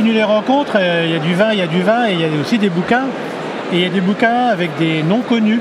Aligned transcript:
continue 0.00 0.14
les 0.14 0.24
rencontres. 0.24 0.72
euh, 0.76 1.04
Il 1.04 1.12
y 1.12 1.14
a 1.14 1.18
du 1.18 1.34
vin, 1.34 1.52
il 1.52 1.58
y 1.58 1.62
a 1.62 1.66
du 1.66 1.82
vin 1.82 2.08
et 2.08 2.12
il 2.14 2.20
y 2.20 2.24
a 2.24 2.28
aussi 2.40 2.56
des 2.58 2.70
bouquins. 2.70 3.04
Et 3.70 3.76
il 3.76 3.82
y 3.82 3.84
a 3.84 3.90
des 3.90 4.00
bouquins 4.00 4.46
avec 4.50 4.76
des 4.78 5.02
noms 5.02 5.20
connus. 5.20 5.60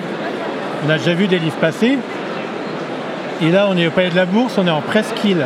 On 0.88 0.90
a 0.90 0.98
déjà 0.98 1.14
vu 1.14 1.28
des 1.28 1.40
livres 1.40 1.58
passer. 1.58 1.98
Et 3.42 3.52
là, 3.52 3.68
on 3.70 3.76
est 3.76 3.88
au 3.88 3.92
Palais 3.92 4.10
de 4.10 4.16
la 4.16 4.26
Bourse, 4.26 4.58
on 4.58 4.66
est 4.66 4.72
en 4.72 4.80
presqu'île. 4.82 5.46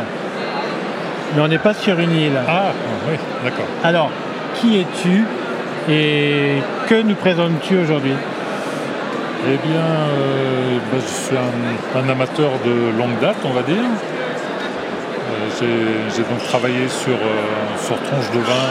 Mais 1.34 1.42
on 1.42 1.48
n'est 1.48 1.58
pas 1.58 1.74
sur 1.74 1.98
une 1.98 2.12
île. 2.12 2.38
Ah, 2.48 2.70
oui, 3.08 3.16
d'accord. 3.42 3.66
Alors, 3.82 4.10
qui 4.54 4.78
es-tu 4.78 5.24
et 5.90 6.62
que 6.86 7.02
nous 7.02 7.16
présentes-tu 7.16 7.76
aujourd'hui? 7.78 8.14
Eh 9.46 9.68
bien, 9.68 9.80
euh, 9.80 10.78
ben, 10.92 11.00
je 11.00 11.26
suis 11.26 11.36
un, 11.36 11.98
un 12.00 12.08
amateur 12.08 12.50
de 12.64 12.96
longue 12.96 13.18
date, 13.20 13.36
on 13.44 13.50
va 13.50 13.62
dire. 13.62 13.76
Euh, 13.76 15.50
J'ai 15.58 16.16
j'ai 16.16 16.22
donc 16.22 16.42
travaillé 16.48 16.88
sur, 16.88 17.12
euh, 17.12 17.63
sur 17.84 18.00
Tronche 18.00 18.30
de 18.30 18.38
vin 18.38 18.64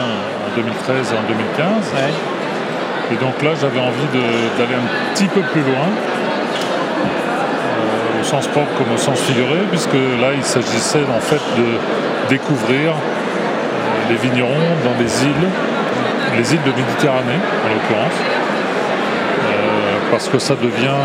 en 0.44 0.56
2013 0.56 1.12
et 1.12 1.16
en 1.16 1.22
2015. 1.28 1.92
Et 3.12 3.16
donc 3.22 3.40
là, 3.42 3.50
j'avais 3.60 3.78
envie 3.78 4.08
d'aller 4.58 4.74
un 4.74 5.14
petit 5.14 5.26
peu 5.26 5.40
plus 5.40 5.60
loin, 5.60 5.86
euh, 6.98 8.20
au 8.20 8.24
sens 8.24 8.48
propre 8.48 8.72
comme 8.76 8.92
au 8.92 8.98
sens 8.98 9.20
figuré, 9.20 9.60
puisque 9.70 9.94
là, 9.94 10.34
il 10.34 10.42
s'agissait 10.42 11.04
en 11.16 11.20
fait 11.20 11.42
de 11.56 11.78
découvrir 12.28 12.90
euh, 12.90 12.94
les 14.10 14.16
vignerons 14.16 14.66
dans 14.84 14.98
les 14.98 15.24
îles, 15.24 15.48
les 16.36 16.54
îles 16.54 16.62
de 16.66 16.72
Méditerranée 16.72 17.40
en 17.64 17.68
l'occurrence, 17.72 18.18
Euh, 19.44 20.10
parce 20.10 20.28
que 20.28 20.38
ça 20.38 20.54
devient 20.54 21.02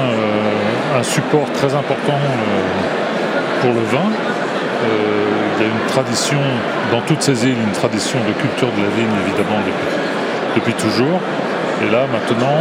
un 0.99 1.03
support 1.03 1.47
très 1.53 1.73
important 1.81 2.19
pour 3.61 3.71
le 3.73 3.83
vin. 3.93 4.09
Il 5.59 5.65
y 5.65 5.69
a 5.69 5.71
une 5.71 5.87
tradition, 5.87 6.39
dans 6.89 7.01
toutes 7.01 7.21
ces 7.21 7.45
îles, 7.45 7.57
une 7.59 7.73
tradition 7.73 8.17
de 8.27 8.31
culture 8.41 8.69
de 8.77 8.81
la 8.81 8.89
vigne 8.95 9.13
évidemment 9.27 9.59
depuis, 10.55 10.73
toujours. 10.73 11.19
Et 11.83 11.91
là 11.91 12.05
maintenant, 12.11 12.59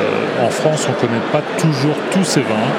euh, 0.00 0.46
en 0.46 0.50
France, 0.50 0.88
on 0.88 0.92
ne 0.92 0.96
connaît 0.96 1.26
pas 1.32 1.42
toujours 1.58 1.94
tous 2.10 2.24
ces 2.24 2.40
vins, 2.40 2.70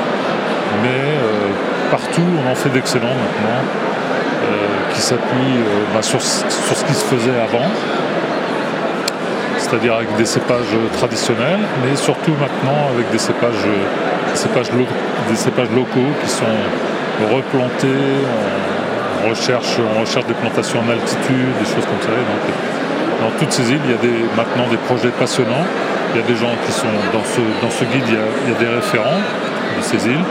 mais 0.83 0.89
euh, 0.89 1.51
partout 1.89 2.21
on 2.45 2.51
en 2.51 2.55
fait 2.55 2.69
d'excellents 2.69 3.07
maintenant, 3.07 3.59
euh, 3.63 4.93
qui 4.93 5.01
s'appuient 5.01 5.63
bah, 5.93 6.01
sur, 6.01 6.21
ce 6.21 6.43
qui 6.85 6.93
se 6.93 7.05
faisait 7.05 7.39
avant, 7.39 7.67
c'est-à-dire 9.57 9.95
avec 9.95 10.15
des 10.17 10.25
cépages 10.25 10.75
traditionnels, 10.97 11.59
mais 11.83 11.95
surtout 11.95 12.31
maintenant 12.39 12.89
avec 12.93 13.09
des 13.11 13.19
cépages, 13.19 13.63
des 14.31 14.37
cépages, 14.37 14.71
lo- 14.71 14.85
des 15.29 15.35
cépages 15.35 15.69
locaux 15.73 16.11
qui 16.23 16.29
sont 16.29 16.57
replantés, 17.35 18.23
on 19.25 19.29
recherche, 19.29 20.27
des 20.27 20.33
plantations 20.33 20.79
en 20.79 20.89
altitude, 20.91 21.53
des 21.59 21.65
choses 21.65 21.85
comme 21.85 22.01
ça. 22.01 22.13
Dans 23.21 23.31
toutes 23.37 23.51
ces 23.51 23.71
îles, 23.71 23.81
il 23.85 23.91
y 23.91 23.93
a 23.93 24.35
maintenant 24.37 24.67
des 24.69 24.77
projets 24.77 25.09
passionnants. 25.09 25.65
Il 26.13 26.21
y 26.21 26.23
a 26.23 26.27
des 26.27 26.35
gens 26.35 26.49
qui 26.65 26.71
sont 26.71 26.87
dans 27.13 27.23
ce, 27.69 27.83
guide, 27.85 28.03
il 28.07 28.15
y, 28.15 28.55
a, 28.55 28.59
des 28.59 28.75
référents 28.75 29.21
de 29.77 29.83
ces 29.83 30.07
îles, 30.07 30.25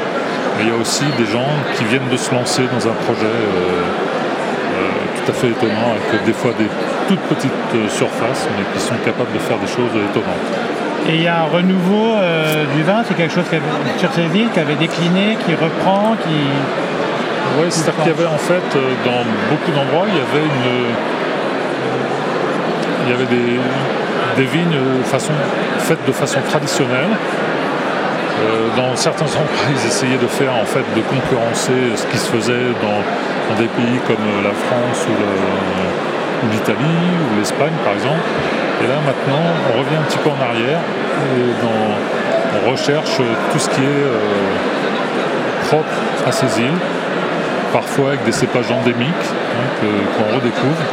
mais 0.57 0.65
il 0.65 0.69
y 0.69 0.73
a 0.73 0.77
aussi 0.77 1.05
des 1.17 1.27
gens 1.27 1.47
qui 1.77 1.85
viennent 1.85 2.09
de 2.11 2.17
se 2.17 2.35
lancer 2.35 2.63
dans 2.63 2.89
un 2.89 2.95
projet 3.07 3.31
euh, 3.31 3.87
euh, 4.75 4.91
tout 5.15 5.31
à 5.31 5.35
fait 5.35 5.49
étonnant, 5.51 5.95
avec 5.95 6.25
des 6.25 6.33
fois 6.33 6.51
des 6.59 6.67
toutes 7.07 7.23
petites 7.31 7.53
euh, 7.77 7.89
surfaces, 7.89 8.49
mais 8.57 8.65
qui 8.75 8.85
sont 8.85 8.97
capables 9.05 9.33
de 9.33 9.39
faire 9.39 9.59
des 9.59 9.69
choses 9.69 9.95
étonnantes. 9.95 10.49
Et 11.09 11.15
il 11.15 11.23
y 11.23 11.29
a 11.29 11.43
un 11.43 11.47
renouveau 11.47 12.17
du 12.75 12.83
vin, 12.83 13.03
c'est 13.07 13.15
quelque 13.15 13.33
chose 13.33 13.47
sur 13.99 14.13
ces 14.13 14.37
îles 14.37 14.51
qui 14.53 14.61
avait 14.61 14.75
décliné, 14.75 15.39
qui 15.47 15.55
reprend, 15.55 16.17
qui. 16.23 16.37
Oui, 17.59 17.67
c'est-à-dire 17.71 18.03
qu'il 18.03 18.13
y 18.13 18.15
avait 18.15 18.27
en 18.27 18.39
fait, 18.39 18.77
euh, 18.77 18.95
dans 19.05 19.25
beaucoup 19.51 19.73
d'endroits, 19.73 20.07
il 20.09 20.17
y 20.17 20.21
avait 20.21 20.47
une. 20.47 20.95
Il 23.05 23.11
y 23.11 23.15
avait 23.15 23.27
des, 23.27 23.59
des 24.37 24.45
vignes 24.45 24.77
euh, 24.77 25.19
faites 25.79 26.05
de 26.07 26.13
façon 26.13 26.41
traditionnelle. 26.49 27.17
Euh, 28.39 28.69
dans 28.77 28.95
certains 28.95 29.27
endroits, 29.27 29.67
ils 29.71 29.87
essayaient 29.87 30.19
de 30.19 30.27
faire 30.27 30.55
en 30.55 30.65
fait 30.65 30.85
de 30.95 31.01
concurrencer 31.03 31.97
ce 31.97 32.07
qui 32.07 32.19
se 32.19 32.31
faisait 32.31 32.71
dans, 32.81 33.03
des 33.57 33.67
pays 33.67 33.99
comme 34.07 34.23
euh, 34.23 34.45
la 34.45 34.55
France 34.55 35.07
ou 35.09 36.47
l'Italie 36.53 37.09
ou 37.19 37.39
l'Espagne 37.39 37.73
par 37.83 37.95
exemple. 37.95 38.23
Et 38.85 38.87
là 38.87 38.99
maintenant, 39.05 39.43
on 39.69 39.79
revient 39.79 39.97
un 39.99 40.07
petit 40.07 40.19
peu 40.19 40.31
en 40.31 40.41
arrière 40.41 40.79
et 40.79 41.67
on 41.67 42.71
recherche 42.71 43.17
tout 43.53 43.59
ce 43.59 43.69
qui 43.71 43.81
est 43.81 44.05
euh, 44.07 44.15
propre 45.67 45.99
à 46.27 46.31
ces 46.31 46.61
îles, 46.61 46.79
parfois 47.73 48.09
avec 48.09 48.25
des 48.25 48.33
cépages 48.33 48.71
endémiques 48.71 49.27
hein, 49.55 49.67
que- 49.81 50.05
qu'on 50.15 50.37
redécouvre. 50.37 50.85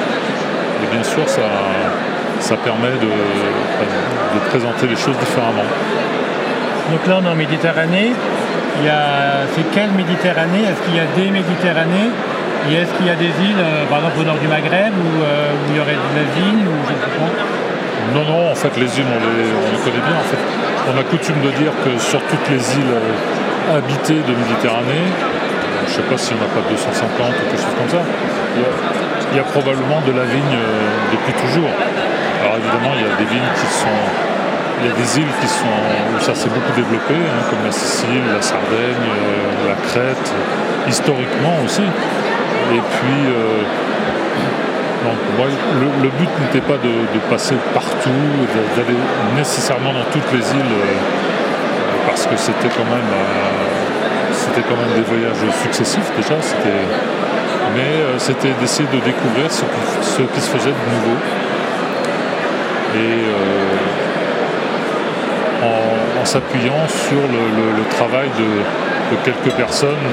Et 0.83 0.87
bien 0.93 1.03
sûr, 1.03 1.27
ça, 1.27 1.41
ça 2.39 2.55
permet 2.57 2.91
de, 2.99 3.07
de 4.35 4.39
présenter 4.49 4.87
les 4.87 4.95
choses 4.95 5.17
différemment. 5.17 5.67
Donc 6.91 7.01
là, 7.07 7.19
on 7.21 7.25
est 7.25 7.31
en 7.31 7.35
Méditerranée. 7.35 8.11
Il 8.79 8.85
y 8.85 8.89
a... 8.89 9.47
C'est 9.55 9.65
quelle 9.73 9.91
Méditerranée? 9.91 10.63
Est-ce 10.69 10.81
qu'il 10.83 10.95
y 10.95 10.99
a 10.99 11.07
des 11.15 11.31
Méditerranées? 11.31 12.11
Et 12.69 12.73
est-ce 12.75 12.91
qu'il 12.97 13.05
y 13.05 13.09
a 13.09 13.15
des 13.15 13.33
îles, 13.45 13.61
euh, 13.61 13.85
par 13.85 13.99
exemple 13.99 14.19
au 14.21 14.25
nord 14.25 14.37
du 14.41 14.47
Maghreb, 14.47 14.91
où, 14.91 15.23
euh, 15.23 15.53
où 15.53 15.71
il 15.71 15.77
y 15.77 15.79
aurait 15.79 15.95
de 15.95 16.13
la 16.17 16.25
vigne 16.33 16.65
ou 16.65 16.75
je 16.89 16.93
ne 16.93 16.99
sais 16.99 17.13
pas? 17.13 17.31
Non, 18.13 18.25
non, 18.25 18.51
en 18.51 18.55
fait, 18.55 18.73
les 18.77 18.89
îles, 18.99 19.05
on 19.05 19.21
les, 19.21 19.49
on 19.53 19.69
les 19.71 19.81
connaît 19.85 20.01
bien. 20.01 20.17
En 20.17 20.27
fait, 20.27 20.41
on 20.89 20.99
a 20.99 21.03
coutume 21.03 21.39
de 21.41 21.51
dire 21.61 21.71
que 21.85 21.97
sur 22.01 22.19
toutes 22.25 22.47
les 22.49 22.61
îles 22.77 22.93
euh, 22.93 23.77
habitées 23.77 24.21
de 24.21 24.33
Méditerranée, 24.33 25.07
je 25.85 25.91
ne 25.91 25.95
sais 26.01 26.09
pas 26.09 26.17
si 26.17 26.33
on 26.33 26.41
n'a 26.41 26.49
pas 26.49 26.65
250 26.65 27.05
ou 27.05 27.45
quelque 27.45 27.61
chose 27.61 27.77
comme 27.77 27.93
ça, 27.93 28.01
il 29.31 29.37
y 29.37 29.39
a, 29.39 29.43
probablement 29.43 30.01
de 30.01 30.11
la 30.11 30.25
vigne 30.25 30.57
euh, 30.57 31.13
depuis 31.13 31.33
toujours. 31.33 31.69
Alors 32.41 32.57
évidemment, 32.57 32.93
il 32.97 33.03
y 33.03 33.09
a 33.09 33.15
des 33.17 33.29
vignes 33.29 33.51
qui 33.55 33.67
sont... 33.67 34.01
Il 34.81 34.89
y 34.89 34.91
a 34.91 34.95
des 34.95 35.19
îles 35.19 35.35
qui 35.39 35.47
sont, 35.47 35.79
où 36.11 36.19
ça 36.19 36.35
s'est 36.35 36.49
beaucoup 36.49 36.73
développé, 36.75 37.15
hein, 37.15 37.41
comme 37.49 37.63
la 37.63 37.71
Sicile, 37.71 38.27
la 38.27 38.41
Sardaigne, 38.41 39.07
euh, 39.07 39.71
la 39.71 39.75
Crète, 39.87 40.33
historiquement 40.85 41.55
aussi. 41.63 41.81
Et 41.81 42.81
puis, 42.83 43.21
euh, 43.23 43.63
donc, 45.07 45.15
moi, 45.37 45.47
le, 45.79 46.09
but 46.09 46.29
n'était 46.41 46.65
pas 46.67 46.75
de, 46.75 46.91
passer 47.29 47.55
partout, 47.73 48.27
d'aller 48.75 48.99
nécessairement 49.37 49.93
dans 49.93 50.03
toutes 50.11 50.29
les 50.33 50.43
îles, 50.43 50.75
parce 52.05 52.27
que 52.27 52.35
c'était 52.35 52.69
quand 52.75 52.89
même, 52.91 53.11
c'était 54.45 54.61
quand 54.67 54.77
même 54.77 54.93
des 54.95 55.01
voyages 55.01 55.41
successifs 55.63 56.11
déjà. 56.15 56.35
Mais 57.73 57.81
euh, 57.81 58.19
c'était 58.19 58.53
d'essayer 58.59 58.87
de 58.87 58.99
découvrir 59.03 59.51
ce 59.51 59.63
qui, 59.65 60.41
se 60.41 60.49
faisait 60.49 60.69
de 60.69 60.85
nouveau. 60.93 61.17
Et 62.95 63.25
euh, 63.25 63.77
en, 66.21 66.25
s'appuyant 66.25 66.87
sur 66.87 67.17
le, 67.17 67.83
travail 67.95 68.29
de, 68.37 69.15
quelques 69.23 69.53
personnes 69.55 70.07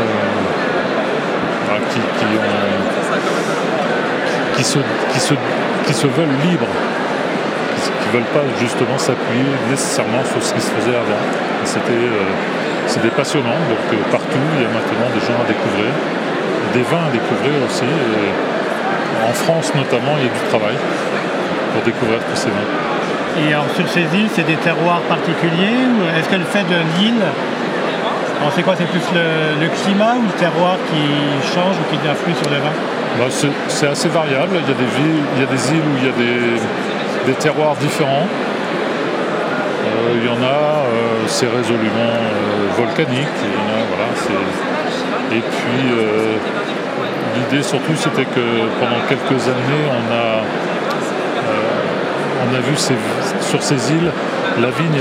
euh, 1.70 1.78
qui, 1.90 2.00
qui 4.56 4.64
se, 4.64 4.78
qui 5.12 5.20
se, 5.20 5.34
qui 5.86 5.94
se 5.94 6.06
veulent 6.06 6.38
libres, 6.44 6.66
qui 8.00 8.08
ne 8.08 8.12
veulent 8.14 8.32
pas 8.32 8.44
justement 8.60 8.98
s'appuyer 8.98 9.44
nécessairement 9.70 10.24
sur 10.24 10.42
ce 10.42 10.52
qui 10.54 10.60
se 10.60 10.70
faisait 10.70 10.96
avant. 10.96 11.22
C'était 11.64 12.08
c'était 12.92 13.14
passionnant, 13.22 13.58
donc 13.72 13.84
euh, 13.92 13.96
partout 14.12 14.44
il 14.56 14.62
y 14.62 14.68
a 14.68 14.72
maintenant 14.78 15.08
des 15.16 15.22
gens 15.24 15.38
à 15.40 15.46
découvrir, 15.48 15.90
des 16.76 16.84
vins 16.90 17.06
à 17.08 17.12
découvrir 17.18 17.56
aussi. 17.66 17.88
Et 17.88 18.28
en 19.30 19.34
France 19.44 19.72
notamment, 19.74 20.14
il 20.20 20.24
y 20.26 20.30
a 20.32 20.34
du 20.40 20.44
travail 20.52 20.76
pour 21.72 21.80
découvrir 21.90 22.18
tous 22.28 22.36
ces 22.44 22.52
vins. 22.56 22.70
Et 23.40 23.48
alors, 23.54 23.70
sur 23.74 23.88
ces 23.88 24.04
îles, 24.18 24.28
c'est 24.34 24.46
des 24.54 24.60
terroirs 24.68 25.00
particuliers 25.08 25.88
ou 25.88 26.04
est-ce 26.16 26.28
que 26.28 26.36
le 26.36 26.44
fait 26.44 26.66
de 26.68 26.78
l'île, 26.94 27.24
alors, 28.42 28.52
c'est 28.56 28.64
quoi 28.64 28.74
C'est 28.76 28.90
plus 28.90 29.06
le, 29.14 29.62
le 29.62 29.68
climat 29.70 30.14
ou 30.18 30.24
le 30.26 30.36
terroir 30.36 30.74
qui 30.90 31.04
change 31.54 31.76
ou 31.78 31.84
qui 31.88 31.96
influe 32.08 32.34
sur 32.34 32.50
le 32.50 32.58
vin? 32.58 32.74
Bah, 33.16 33.26
c'est 33.30 33.46
c'est 33.68 33.86
assez 33.86 34.08
variable. 34.08 34.58
Il 34.58 34.68
y 34.68 34.74
a 34.74 34.80
des 34.84 34.90
villes, 34.98 35.22
il 35.36 35.40
y 35.42 35.46
a 35.46 35.50
des 35.56 35.62
îles 35.70 35.86
où 35.90 35.94
il 36.00 36.04
y 36.04 36.10
a 36.10 36.16
des, 36.24 36.58
des 37.30 37.36
terroirs 37.38 37.76
différents. 37.76 38.26
Euh, 40.02 40.16
il 40.18 40.24
y 40.24 40.28
en 40.28 40.42
a, 40.42 40.84
euh, 40.84 41.24
c'est 41.26 41.46
résolument 41.46 42.14
euh, 42.18 42.76
volcanique. 42.76 43.28
Et 45.32 45.40
puis 45.40 45.82
l'idée 47.36 47.62
surtout 47.62 47.94
c'était 47.96 48.24
que 48.26 48.44
pendant 48.78 49.00
quelques 49.08 49.48
années 49.48 49.84
on 49.90 50.12
a, 50.12 50.42
on 52.44 52.54
a 52.54 52.60
vu 52.60 52.76
sur 53.40 53.62
ces 53.62 53.92
îles 53.92 54.10
la 54.60 54.68
vigne 54.68 55.00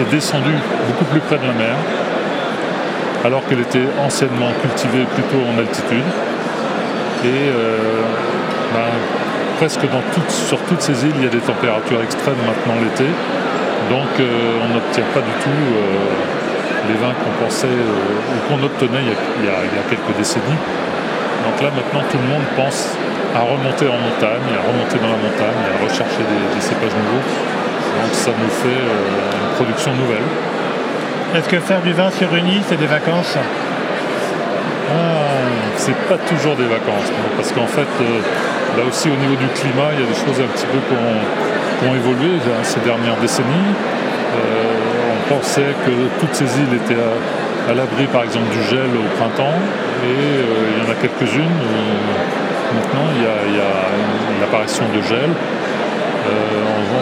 est 0.00 0.10
descendue 0.10 0.58
beaucoup 0.88 1.04
plus 1.04 1.20
près 1.20 1.36
de 1.38 1.46
la 1.46 1.52
mer 1.52 1.76
alors 3.24 3.46
qu'elle 3.46 3.60
était 3.60 3.86
anciennement 4.04 4.50
cultivée 4.62 5.04
plutôt 5.14 5.38
en 5.46 5.58
altitude. 5.60 6.02
Et 7.24 7.50
ben, 8.74 8.90
presque 9.58 9.82
dans 9.82 10.02
toutes- 10.12 10.30
sur 10.30 10.58
toutes 10.62 10.80
ces 10.82 11.04
îles, 11.04 11.14
il 11.18 11.24
y 11.24 11.26
a 11.26 11.30
des 11.30 11.38
températures 11.38 12.02
extrêmes 12.02 12.40
maintenant 12.46 12.74
l'été. 12.82 13.06
Donc 13.90 14.08
euh, 14.20 14.60
on 14.64 14.68
n'obtient 14.74 15.04
pas 15.14 15.20
du 15.20 15.30
tout 15.40 15.48
euh, 15.48 15.82
les 16.88 16.94
vins 17.00 17.14
qu'on 17.24 17.30
pensait 17.44 17.66
euh, 17.66 18.34
ou 18.34 18.38
qu'on 18.48 18.62
obtenait 18.64 19.00
il 19.04 19.08
y, 19.08 19.12
a, 19.14 19.16
il 19.40 19.44
y 19.46 19.48
a- 19.48 19.64
il 19.64 19.72
y 19.76 19.80
a 19.80 19.82
quelques 19.88 20.14
décennies. 20.16 20.60
Donc 21.46 21.62
là 21.62 21.70
maintenant 21.72 22.02
tout 22.10 22.18
le 22.20 22.28
monde 22.28 22.44
pense 22.56 22.96
à 23.34 23.40
remonter 23.40 23.86
en 23.88 23.96
montagne, 23.96 24.48
à 24.56 24.60
remonter 24.66 24.98
dans 25.00 25.08
la 25.12 25.16
montagne, 25.20 25.60
à 25.72 25.76
rechercher 25.84 26.22
des, 26.24 26.60
cépages 26.60 26.94
nouveaux. 26.96 27.24
Donc 28.00 28.12
ça 28.12 28.30
nous 28.36 28.50
fait 28.62 28.80
une 28.84 29.48
production 29.56 29.92
nouvelle. 29.96 30.24
Est-ce 31.36 31.48
que 31.48 31.60
faire 31.60 31.80
du 31.82 31.92
vin 31.92 32.10
sur 32.10 32.34
une 32.34 32.46
île, 32.48 32.62
c'est 32.68 32.78
des 32.80 32.86
vacances? 32.86 33.36
Ah, 33.36 33.40
C'est 35.76 35.94
pas 36.08 36.16
toujours 36.26 36.56
des 36.56 36.64
vacances, 36.64 37.12
parce 37.36 37.52
qu'en 37.52 37.66
fait, 37.66 37.86
là 38.76 38.82
aussi 38.88 39.08
au 39.08 39.14
niveau 39.16 39.36
du 39.36 39.46
climat, 39.54 39.92
il 39.94 40.00
y 40.00 40.02
a 40.04 40.06
des 40.08 40.14
choses 40.24 40.40
un 40.40 40.46
petit 40.50 40.66
peu 40.66 40.78
qui 40.88 40.94
ont, 41.86 41.94
évolué 41.94 42.38
ces 42.62 42.80
dernières 42.80 43.16
décennies. 43.16 43.72
Euh, 44.34 45.28
on 45.30 45.34
pensait 45.34 45.74
que 45.84 46.20
toutes 46.20 46.34
ces 46.34 46.44
îles 46.44 46.74
étaient 46.74 47.00
à, 47.70 47.74
l'abri 47.74 48.06
par 48.06 48.24
exemple 48.24 48.48
du 48.50 48.62
gel 48.64 48.88
au 48.96 49.16
printemps, 49.16 49.58
et 50.04 50.40
il 50.72 50.84
y 50.84 50.86
en 50.86 50.90
a 50.90 50.94
quelques-unes 50.94 51.58
maintenant 52.74 53.06
il 53.16 53.22
y 53.22 53.26
a, 53.26 53.68
une, 54.36 54.42
apparition 54.42 54.84
de 54.94 55.02
gel. 55.02 55.28
Euh, 55.28 56.30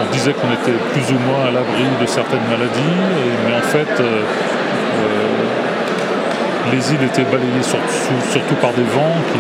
on, 0.02 0.12
disait 0.12 0.32
qu'on 0.32 0.52
était 0.52 0.78
plus 0.92 1.14
ou 1.14 1.18
moins 1.28 1.46
à 1.48 1.50
l'abri 1.50 1.84
de 2.00 2.06
certaines 2.06 2.46
maladies, 2.50 2.96
mais 3.46 3.54
en 3.54 3.62
fait, 3.62 4.00
euh, 4.00 4.22
euh, 4.22 5.42
les 6.72 6.92
îles 6.92 7.02
étaient 7.04 7.24
balayées 7.24 7.62
surtout 7.62 8.54
par 8.60 8.72
des 8.72 8.84
vents 8.84 9.16
qui, 9.32 9.38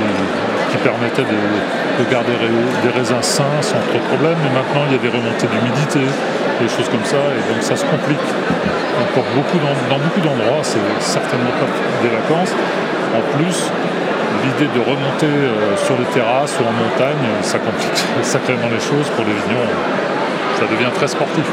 permettaient 0.82 1.26
de, 1.26 2.04
garder 2.10 2.32
des 2.82 2.92
raisins 2.92 3.22
sains 3.22 3.60
sans 3.60 3.80
trop 3.88 3.98
de 3.98 4.08
problèmes. 4.12 4.38
Mais 4.44 4.52
maintenant, 4.52 4.84
il 4.88 4.96
y 4.96 4.98
a 4.98 5.02
des 5.02 5.12
remontées 5.12 5.48
d'humidité, 5.48 6.04
des 6.60 6.68
choses 6.68 6.88
comme 6.88 7.04
ça, 7.04 7.20
et 7.32 7.42
donc 7.52 7.62
ça 7.62 7.76
se 7.76 7.84
complique. 7.84 8.26
pour 9.14 9.24
beaucoup, 9.34 9.58
dans 9.60 10.00
beaucoup 10.00 10.20
d'endroits, 10.20 10.62
c'est 10.62 10.82
certainement 11.00 11.54
pas 11.60 11.68
des 12.02 12.12
vacances. 12.12 12.52
En 13.16 13.22
plus, 13.38 13.70
l'idée 14.44 14.70
de 14.72 14.80
remonter 14.80 15.30
euh, 15.30 15.76
sur 15.76 15.96
les 15.98 16.04
terrasses 16.12 16.56
ou 16.60 16.64
en 16.66 16.74
montagne, 16.74 17.26
ça 17.42 17.58
complique 17.58 17.98
sacrément 18.22 18.68
les 18.68 18.80
choses 18.80 19.08
pour 19.14 19.24
les 19.24 19.32
vignerons. 19.32 19.76
Ça 20.58 20.66
devient 20.66 20.92
très 20.94 21.08
sportif. 21.08 21.44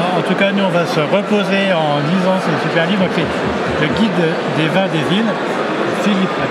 en 0.00 0.22
tout 0.22 0.34
cas, 0.34 0.52
nous, 0.52 0.64
on 0.64 0.72
va 0.72 0.86
se 0.86 1.00
reposer 1.00 1.72
en 1.72 2.00
lisant 2.00 2.38
ce 2.40 2.52
super 2.68 2.86
livre. 2.86 3.04
C'est 3.14 3.86
le 3.86 3.92
guide 3.94 4.22
des 4.56 4.68
vins 4.68 4.88
des 4.88 5.04
villes, 5.12 5.32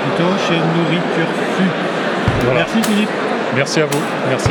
plutôt 0.04 0.32
chez 0.48 0.58
Nourriture 0.58 1.30
Fu. 1.58 1.64
Merci 2.54 2.82
Philippe. 2.84 3.10
Merci 3.56 3.82
à 3.82 3.86
vous. 3.86 4.02
Merci. 4.30 4.50